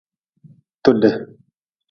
[0.83, 1.11] Tude.